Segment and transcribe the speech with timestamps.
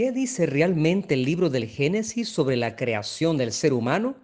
[0.00, 4.16] ¿Qué dice realmente el libro del Génesis sobre la creación del ser humano?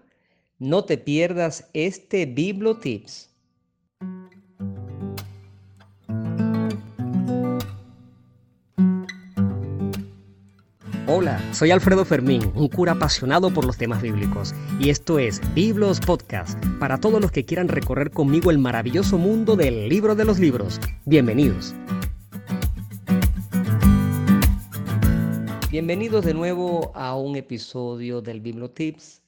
[0.58, 3.28] No te pierdas este Bibliotips.
[11.06, 16.00] Hola, soy Alfredo Fermín, un cura apasionado por los temas bíblicos, y esto es Biblos
[16.00, 20.38] Podcast, para todos los que quieran recorrer conmigo el maravilloso mundo del libro de los
[20.38, 20.80] libros.
[21.04, 21.74] Bienvenidos.
[25.78, 29.20] Bienvenidos de nuevo a un episodio del Bibliotips.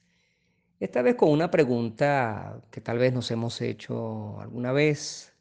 [0.79, 5.31] Esta vez con una pregunta que tal vez nos hemos hecho alguna vez.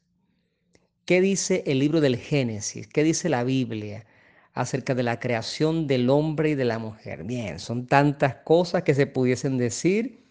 [1.06, 2.86] ¿Qué dice el libro del Génesis?
[2.88, 4.04] ¿Qué dice la Biblia?
[4.52, 7.24] acerca de la creación del hombre y de la mujer.
[7.24, 10.26] Bien, son tantas cosas que se pudiesen decir.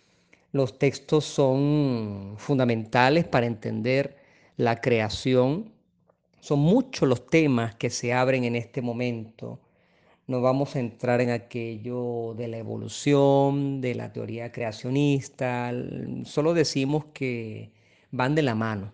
[0.51, 4.15] Los textos son fundamentales para entender
[4.57, 5.73] la creación.
[6.39, 9.59] Son muchos los temas que se abren en este momento.
[10.27, 15.71] No vamos a entrar en aquello de la evolución, de la teoría creacionista.
[16.23, 17.71] Solo decimos que
[18.11, 18.93] van de la mano.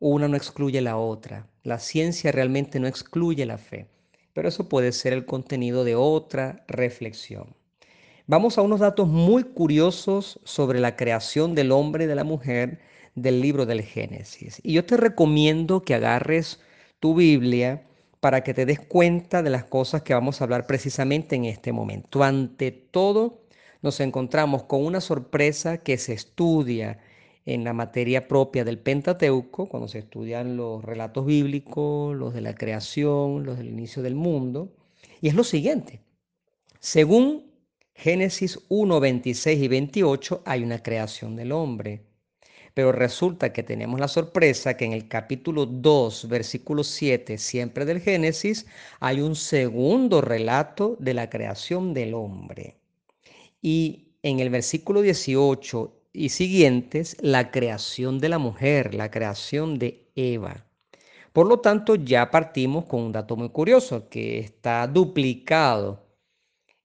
[0.00, 1.48] Una no excluye la otra.
[1.62, 3.88] La ciencia realmente no excluye la fe
[4.36, 7.56] pero eso puede ser el contenido de otra reflexión.
[8.26, 12.80] Vamos a unos datos muy curiosos sobre la creación del hombre y de la mujer
[13.14, 14.60] del libro del Génesis.
[14.62, 16.60] Y yo te recomiendo que agarres
[17.00, 17.86] tu Biblia
[18.26, 21.70] para que te des cuenta de las cosas que vamos a hablar precisamente en este
[21.70, 22.24] momento.
[22.24, 23.44] Ante todo,
[23.82, 26.98] nos encontramos con una sorpresa que se estudia
[27.44, 32.56] en la materia propia del Pentateuco, cuando se estudian los relatos bíblicos, los de la
[32.56, 34.74] creación, los del inicio del mundo.
[35.20, 36.00] Y es lo siguiente,
[36.80, 37.52] según
[37.94, 42.02] Génesis 1, 26 y 28 hay una creación del hombre.
[42.76, 48.02] Pero resulta que tenemos la sorpresa que en el capítulo 2, versículo 7, siempre del
[48.02, 48.66] Génesis,
[49.00, 52.76] hay un segundo relato de la creación del hombre.
[53.62, 60.10] Y en el versículo 18 y siguientes la creación de la mujer, la creación de
[60.14, 60.66] Eva.
[61.32, 66.05] Por lo tanto, ya partimos con un dato muy curioso, que está duplicado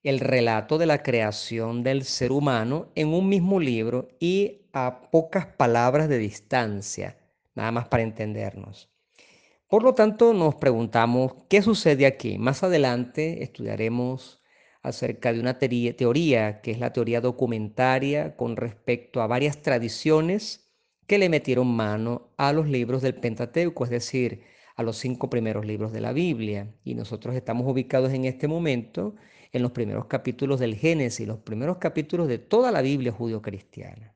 [0.02, 5.46] el relato de la creación del ser humano en un mismo libro y a pocas
[5.46, 7.18] palabras de distancia,
[7.54, 8.90] nada más para entendernos.
[9.68, 12.36] Por lo tanto, nos preguntamos qué sucede aquí.
[12.36, 14.42] Más adelante estudiaremos
[14.82, 20.70] acerca de una teoría que es la teoría documentaria con respecto a varias tradiciones
[21.06, 24.42] que le metieron mano a los libros del Pentateuco, es decir,
[24.76, 26.74] a los cinco primeros libros de la Biblia.
[26.84, 29.14] Y nosotros estamos ubicados en este momento
[29.52, 34.14] en los primeros capítulos del Génesis, los primeros capítulos de toda la Biblia judío-cristiana.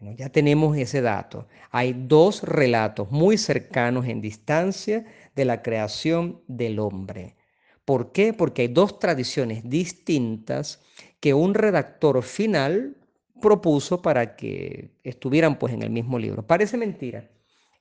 [0.00, 1.46] Bueno, ya tenemos ese dato.
[1.70, 7.36] Hay dos relatos muy cercanos en distancia de la creación del hombre.
[7.84, 8.32] ¿Por qué?
[8.32, 10.82] Porque hay dos tradiciones distintas
[11.20, 12.96] que un redactor final
[13.40, 16.46] propuso para que estuvieran pues en el mismo libro.
[16.46, 17.30] Parece mentira.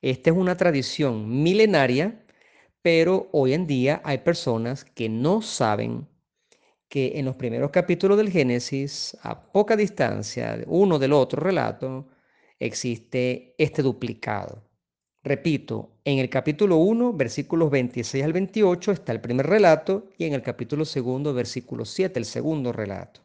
[0.01, 2.23] Esta es una tradición milenaria,
[2.81, 6.07] pero hoy en día hay personas que no saben
[6.93, 12.07] que en los primeros capítulos del Génesis, a poca distancia uno del otro relato,
[12.59, 14.61] existe este duplicado.
[15.23, 20.33] Repito, en el capítulo 1, versículos 26 al 28 está el primer relato y en
[20.33, 23.21] el capítulo 2, versículo 7, el segundo relato.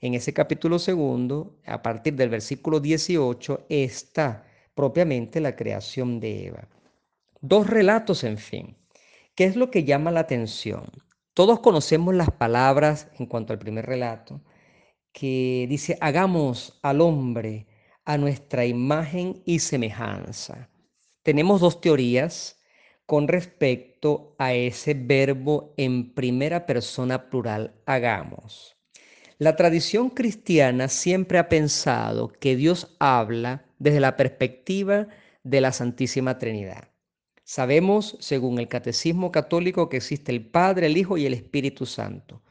[0.00, 4.44] En ese capítulo segundo, a partir del versículo 18, está
[4.74, 6.68] propiamente la creación de Eva.
[7.40, 8.76] Dos relatos, en fin.
[9.36, 11.03] ¿Qué es lo que llama la atención?
[11.34, 14.40] Todos conocemos las palabras en cuanto al primer relato,
[15.12, 17.66] que dice, hagamos al hombre
[18.04, 20.70] a nuestra imagen y semejanza
[21.24, 22.60] tenemos dos teorías
[23.06, 28.76] con respecto a ese verbo en primera persona plural, hagamos.
[29.38, 35.08] La tradición cristiana siempre ha pensado que Dios habla desde la perspectiva
[35.42, 36.93] de la Santísima Trinidad.
[37.54, 42.42] Sabemos, según el Catecismo Católico, que existe el Padre, el Hijo y el Espíritu Santo.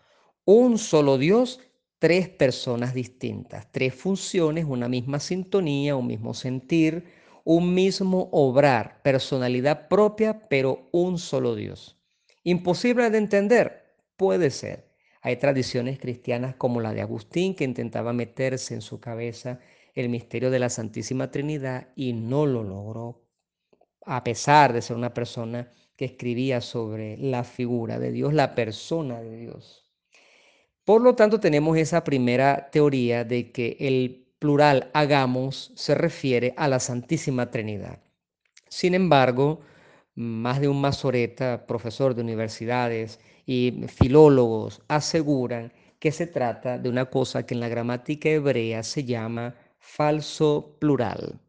[0.46, 1.60] Un solo Dios,
[2.00, 7.04] tres personas distintas, tres funciones, una misma sintonía, un mismo sentir,
[7.44, 11.98] un mismo obrar, personalidad propia, pero un solo Dios.
[12.46, 13.98] ¿Imposible de entender?
[14.16, 14.88] Puede ser.
[15.22, 19.60] Hay tradiciones cristianas como la de Agustín que intentaba meterse en su cabeza
[19.96, 23.23] el misterio de la Santísima Trinidad y no lo logró,
[24.06, 29.22] a pesar de ser una persona que escribía sobre la figura de Dios, la persona
[29.22, 29.84] de Dios.
[30.84, 36.68] Por lo tanto, tenemos esa primera teoría de que el plural hagamos se refiere a
[36.68, 38.00] la Santísima Trinidad.
[38.68, 39.62] Sin embargo,
[40.16, 47.06] más de un masoreta, profesor de universidades y filólogos aseguran que se trata de una
[47.06, 51.40] cosa que en la gramática hebrea se llama falso plural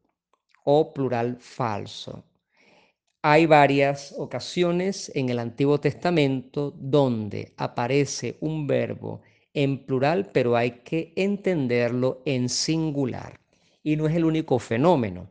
[0.65, 2.25] o plural falso.
[3.27, 9.23] Hay varias ocasiones en el Antiguo Testamento donde aparece un verbo
[9.55, 13.41] en plural, pero hay que entenderlo en singular.
[13.83, 15.31] Y no es el único fenómeno.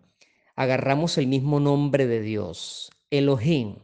[0.55, 3.75] Agarramos el mismo nombre de Dios, Elohim.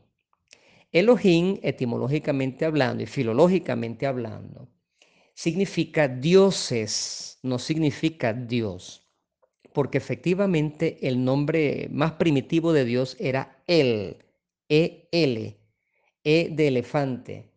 [0.91, 4.69] Elohim, etimológicamente hablando y filológicamente hablando,
[5.35, 9.08] significa dioses, no significa Dios
[9.79, 14.17] porque efectivamente el nombre más primitivo de Dios era El,
[14.67, 15.57] E-L,
[16.21, 17.53] E de elefante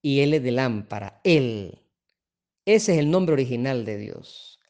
[0.00, 1.80] y L de lámpara, El.
[2.64, 4.60] Ese es el nombre original de Dios.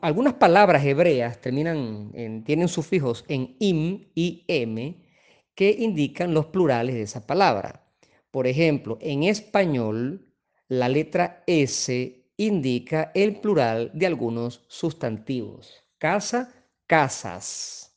[0.00, 4.96] algunas palabras hebreas terminan en, tienen sufijos en im y m
[5.54, 7.88] que indican los plurales de esa palabra.
[8.32, 10.26] Por ejemplo, en español,
[10.66, 15.84] la letra S indica el plural de algunos sustantivos.
[15.98, 16.52] Casa,
[16.86, 17.96] casas.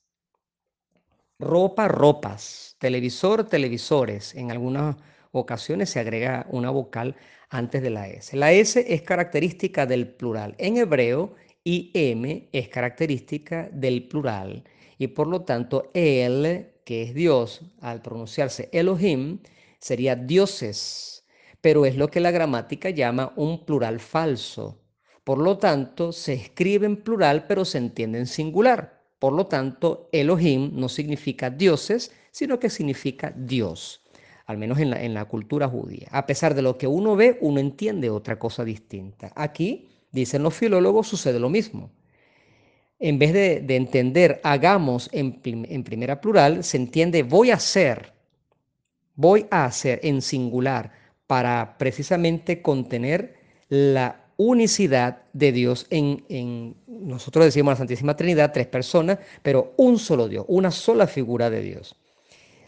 [1.39, 2.75] Ropa, ropas.
[2.79, 4.35] Televisor, televisores.
[4.35, 4.95] En algunas
[5.31, 7.15] ocasiones se agrega una vocal
[7.49, 8.35] antes de la S.
[8.37, 10.55] La S es característica del plural.
[10.57, 11.35] En hebreo,
[11.65, 14.63] M es característica del plural.
[14.97, 19.39] Y por lo tanto, El, que es Dios, al pronunciarse Elohim,
[19.79, 21.24] sería dioses
[21.65, 24.83] pero es lo que la gramática llama un plural falso.
[25.23, 29.01] Por lo tanto, se escribe en plural, pero se entiende en singular.
[29.17, 34.05] Por lo tanto, Elohim no significa dioses, sino que significa Dios,
[34.45, 36.07] al menos en la, en la cultura judía.
[36.11, 39.33] A pesar de lo que uno ve, uno entiende otra cosa distinta.
[39.35, 41.89] Aquí, dicen los filólogos, sucede lo mismo.
[42.99, 48.13] En vez de, entender hagamos en, en primera plural, se entiende voy a hacer,
[49.15, 53.35] voy a hacer en singular para precisamente contener
[53.69, 60.27] la unicidad de Dios en, nosotros decimos la Santísima Trinidad, tres personas, pero un solo
[60.27, 61.95] Dios, una sola figura de Dios.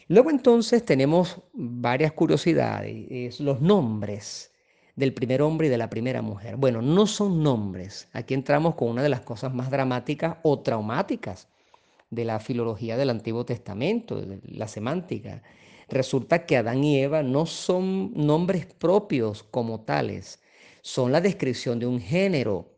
[0.07, 4.51] Luego entonces tenemos varias curiosidades, los nombres
[4.95, 6.55] del primer hombre y de la primera mujer.
[6.55, 8.07] Bueno, no son nombres.
[8.13, 11.47] Aquí entramos con una de las cosas más dramáticas o traumáticas
[12.09, 15.43] de la filología del Antiguo Testamento, la semántica.
[15.89, 20.41] Resulta que Adán y Eva no son nombres propios como tales,
[20.81, 22.73] son la descripción de un género.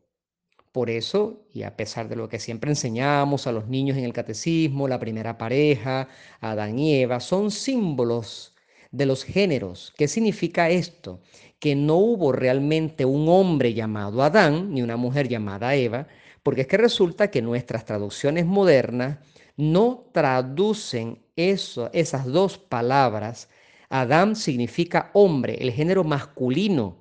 [0.71, 4.13] Por eso, y a pesar de lo que siempre enseñamos a los niños en el
[4.13, 6.07] catecismo, la primera pareja,
[6.39, 8.55] Adán y Eva, son símbolos
[8.91, 9.93] de los géneros.
[9.97, 11.21] ¿Qué significa esto?
[11.59, 16.07] Que no hubo realmente un hombre llamado Adán ni una mujer llamada Eva,
[16.43, 19.17] porque es que resulta que nuestras traducciones modernas
[19.59, 23.49] no traducen eso, esas dos palabras.
[23.89, 26.95] Adán significa hombre, el género masculino,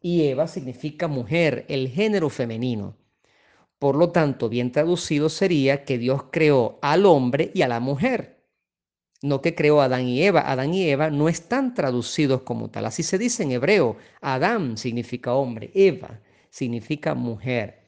[0.00, 2.96] y Eva significa mujer, el género femenino.
[3.78, 8.42] Por lo tanto, bien traducido sería que Dios creó al hombre y a la mujer.
[9.20, 10.50] No que creó a Adán y Eva.
[10.50, 12.86] Adán y Eva no están traducidos como tal.
[12.86, 13.98] Así se dice en hebreo.
[14.22, 17.81] Adán significa hombre, Eva significa mujer.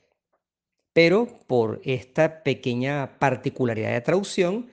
[0.94, 4.70] Pero por esta pequeña particularidad de traducción,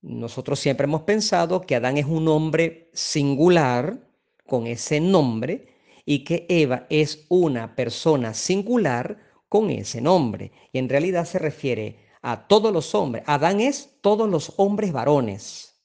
[0.00, 3.98] nosotros siempre hemos pensado que Adán es un hombre singular
[4.46, 5.74] con ese nombre
[6.06, 10.52] y que Eva es una persona singular con ese nombre.
[10.72, 13.24] Y en realidad se refiere a todos los hombres.
[13.26, 15.82] Adán es todos los hombres varones.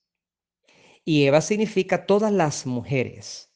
[1.03, 3.50] Y Eva significa todas las mujeres.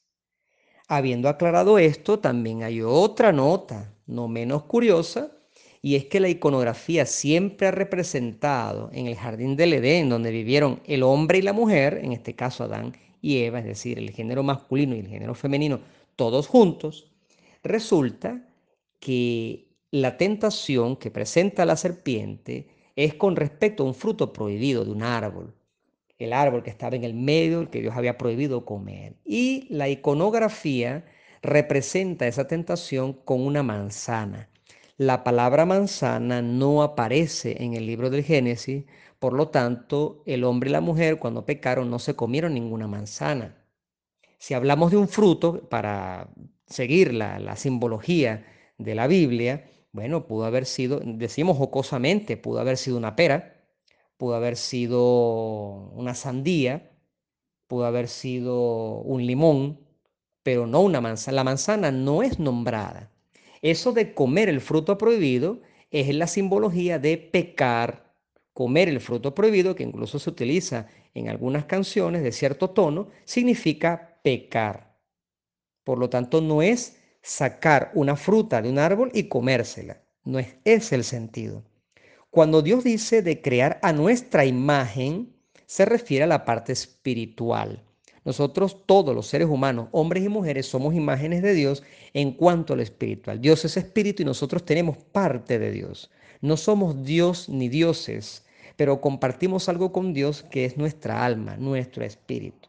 [0.88, 5.39] Habiendo aclarado esto, también hay otra nota, no menos curiosa,
[5.82, 10.80] y es que la iconografía siempre ha representado en el jardín del Edén, donde vivieron
[10.84, 14.42] el hombre y la mujer, en este caso Adán y Eva, es decir, el género
[14.42, 15.80] masculino y el género femenino,
[16.16, 17.10] todos juntos,
[17.62, 18.46] resulta
[18.98, 24.90] que la tentación que presenta la serpiente es con respecto a un fruto prohibido de
[24.90, 25.54] un árbol,
[26.18, 29.16] el árbol que estaba en el medio, el que Dios había prohibido comer.
[29.24, 31.06] Y la iconografía
[31.40, 34.49] representa esa tentación con una manzana.
[35.00, 38.84] La palabra manzana no aparece en el libro del Génesis,
[39.18, 43.64] por lo tanto, el hombre y la mujer cuando pecaron no se comieron ninguna manzana.
[44.38, 46.28] Si hablamos de un fruto, para
[46.66, 48.44] seguir la, simbología
[48.76, 53.54] de la Biblia, bueno, pudo haber sido, decimos jocosamente, pudo haber sido una pera,
[54.18, 56.92] pudo haber sido una sandía,
[57.68, 59.80] pudo haber sido un limón,
[60.42, 61.36] pero no una manzana.
[61.36, 63.10] La manzana no es nombrada.
[63.62, 68.10] Eso de comer el fruto prohibido es la simbología de pecar
[68.52, 74.20] comer el fruto prohibido, que incluso se utiliza en algunas canciones de cierto tono, significa
[74.22, 74.98] pecar.
[75.82, 80.02] Por lo tanto, no es sacar una fruta de un árbol y comérsela.
[80.24, 81.64] No es ese el sentido.
[82.28, 87.82] Cuando Dios dice de crear a nuestra imagen, se refiere a la parte espiritual.
[88.24, 92.76] Nosotros, todos los seres humanos, hombres y mujeres, somos imágenes de Dios en cuanto a
[92.76, 93.40] lo espiritual.
[93.40, 96.10] Dios es espíritu y nosotros tenemos parte de Dios.
[96.42, 98.44] No somos Dios ni dioses,
[98.76, 102.68] pero compartimos algo con Dios que es nuestra alma, nuestro espíritu.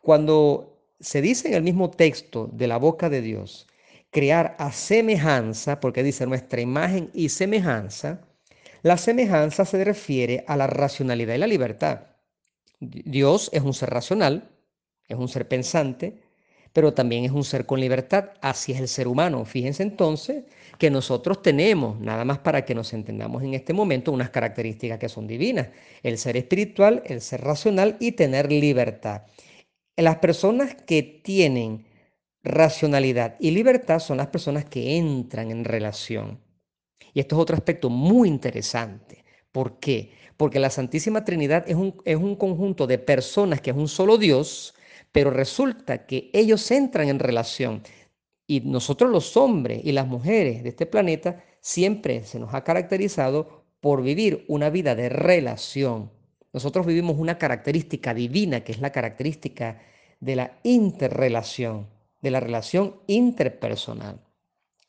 [0.00, 3.66] Cuando se dice en el mismo texto de la boca de Dios,
[4.10, 8.20] crear a semejanza, porque dice nuestra imagen y semejanza,
[8.82, 12.00] la semejanza se refiere a la racionalidad y la libertad.
[12.80, 14.50] Dios es un ser racional,
[15.08, 16.20] es un ser pensante,
[16.72, 18.30] pero también es un ser con libertad.
[18.40, 19.44] Así es el ser humano.
[19.44, 20.44] Fíjense entonces
[20.78, 25.08] que nosotros tenemos, nada más para que nos entendamos en este momento, unas características que
[25.08, 25.68] son divinas.
[26.02, 29.22] El ser espiritual, el ser racional y tener libertad.
[29.96, 31.86] Las personas que tienen
[32.44, 36.40] racionalidad y libertad son las personas que entran en relación.
[37.14, 39.24] Y esto es otro aspecto muy interesante.
[39.50, 40.12] ¿Por qué?
[40.36, 44.18] Porque la Santísima Trinidad es un, es un conjunto de personas que es un solo
[44.18, 44.74] Dios,
[45.12, 47.82] pero resulta que ellos entran en relación
[48.46, 53.64] y nosotros los hombres y las mujeres de este planeta siempre se nos ha caracterizado
[53.80, 56.10] por vivir una vida de relación.
[56.52, 59.82] Nosotros vivimos una característica divina que es la característica
[60.20, 61.88] de la interrelación,
[62.22, 64.18] de la relación interpersonal.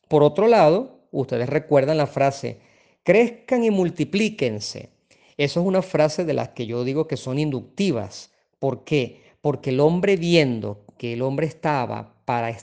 [0.08, 2.60] Por otro lado, ustedes recuerdan la frase,
[3.04, 4.90] crezcan y multiplíquense.
[5.38, 8.32] Eso es una frase de las que yo digo que son inductivas.
[8.58, 9.29] ¿Por qué?
[9.42, 12.56] Porque el hombre viendo que el hombre estaba para,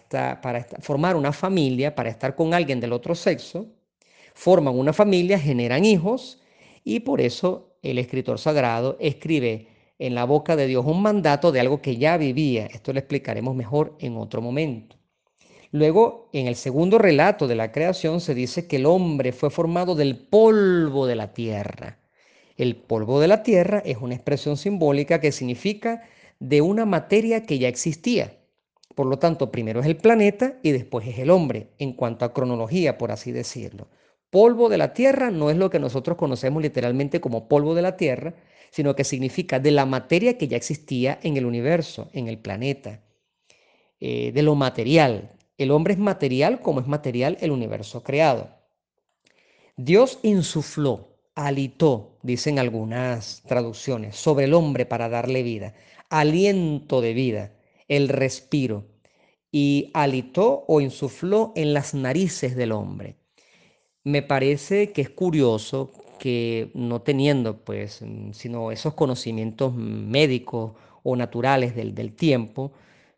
[0.42, 3.66] para formar una familia, para estar con alguien del otro sexo,
[4.34, 6.40] forman una familia, generan hijos
[6.84, 9.68] y por eso el escritor sagrado escribe
[9.98, 12.66] en la boca de Dios un mandato de algo que ya vivía.
[12.66, 14.96] Esto lo explicaremos mejor en otro momento.
[15.72, 19.94] Luego, en el segundo relato de la creación se dice que el hombre fue formado
[19.94, 21.98] del polvo de la tierra.
[22.56, 26.02] El polvo de la tierra es una expresión simbólica que significa
[26.38, 28.38] de una materia que ya existía.
[28.94, 32.32] Por lo tanto, primero es el planeta y después es el hombre, en cuanto a
[32.32, 33.88] cronología, por así decirlo.
[34.30, 37.96] Polvo de la tierra no es lo que nosotros conocemos literalmente como polvo de la
[37.96, 38.34] tierra,
[38.70, 43.02] sino que significa de la materia que ya existía en el universo, en el planeta,
[44.00, 45.32] eh, de lo material.
[45.58, 48.50] El hombre es material como es material el universo creado.
[49.76, 55.74] Dios insufló, alitó, dicen algunas traducciones, sobre el hombre para darle vida
[56.10, 57.52] aliento de vida,
[57.88, 58.86] el respiro,
[59.50, 63.16] y alitó o insufló en las narices del hombre.
[64.04, 70.72] Me parece que es curioso que no teniendo, pues, sino esos conocimientos médicos
[71.02, 72.72] o naturales del, del tiempo,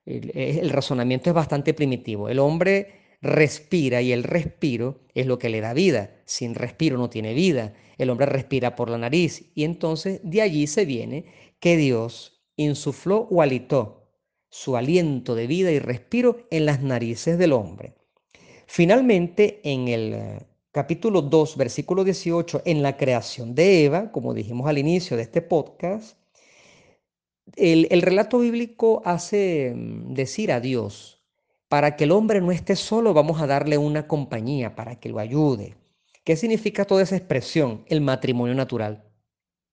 [0.05, 2.29] el, el razonamiento es bastante primitivo.
[2.29, 6.17] El hombre respira y el respiro es lo que le da vida.
[6.25, 7.75] Sin respiro no tiene vida.
[7.99, 11.27] El hombre respira por la nariz y entonces de allí se viene
[11.61, 13.99] que Dios insufló o alitó
[14.51, 17.95] su aliento de vida y respiro en las narices del hombre.
[18.67, 24.69] Finalmente, en el eh, capítulo 2, versículo 18, en la creación de Eva, como dijimos
[24.69, 26.19] al inicio de este podcast,
[27.57, 31.25] el, el relato bíblico hace mm, decir a Dios,
[31.69, 35.19] para que el hombre no esté solo, vamos a darle una compañía para que lo
[35.19, 35.77] ayude.
[36.25, 37.85] ¿Qué significa toda esa expresión?
[37.87, 39.05] El matrimonio natural.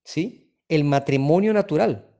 [0.03, 0.53] ¿Sí?
[0.69, 2.14] El matrimonio natural.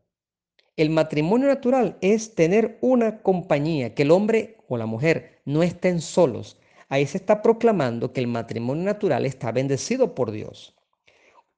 [0.78, 6.02] El matrimonio natural es tener una compañía, que el hombre o la mujer no estén
[6.02, 6.58] solos.
[6.90, 10.76] Ahí se está proclamando que el matrimonio natural está bendecido por Dios.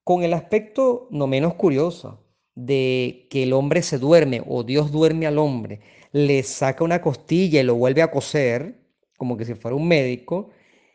[0.04, 5.26] Con el aspecto no menos curioso de que el hombre se duerme o Dios duerme
[5.26, 5.80] al hombre,
[6.12, 8.80] le saca una costilla y lo vuelve a coser,
[9.18, 10.52] como que si fuera un médico,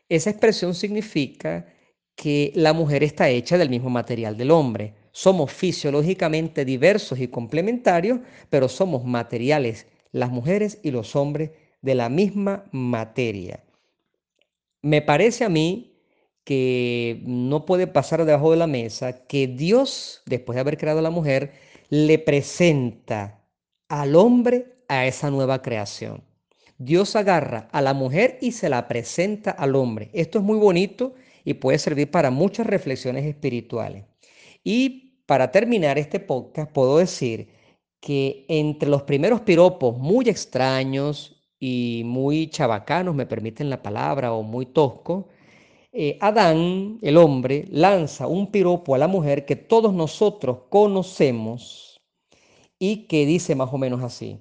[0.08, 1.66] esa expresión significa
[2.14, 4.94] que la mujer está hecha del mismo material del hombre.
[5.12, 11.50] Somos fisiológicamente diversos y complementarios, pero somos materiales, las mujeres y los hombres,
[11.82, 13.62] de la misma materia.
[14.80, 15.92] Me parece a mí
[16.44, 21.02] que no puede pasar debajo de la mesa que Dios, después de haber creado a
[21.02, 21.52] la mujer,
[21.88, 23.44] le presenta
[23.88, 26.24] al hombre a esa nueva creación.
[26.78, 30.10] Dios agarra a la mujer y se la presenta al hombre.
[30.12, 31.14] Esto es muy bonito
[31.44, 34.04] y puede servir para muchas reflexiones espirituales.
[34.64, 37.48] Y para terminar este podcast, puedo decir
[38.00, 44.42] que entre los primeros piropos muy extraños y muy chabacanos, me permiten la palabra, o
[44.42, 45.26] muy toscos,
[45.92, 52.00] eh, Adán, el hombre, lanza un piropo a la mujer que todos nosotros conocemos
[52.78, 54.40] y que dice más o menos así,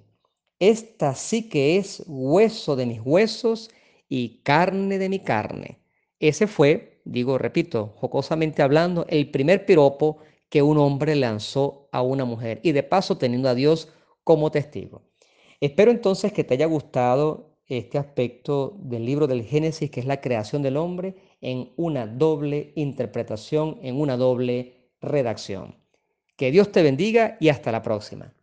[0.59, 3.69] esta sí que es hueso de mis huesos
[4.09, 5.79] y carne de mi carne.
[6.19, 10.17] Ese fue, digo, repito, jocosamente hablando, el primer piropo
[10.51, 13.88] que un hombre lanzó a una mujer y de paso teniendo a Dios
[14.25, 15.01] como testigo.
[15.62, 20.20] Espero entonces que te haya gustado este aspecto del libro del Génesis, que es la
[20.20, 25.77] creación del hombre, en una doble interpretación, en una doble redacción.
[26.36, 28.34] Que Dios te bendiga y hasta la próxima.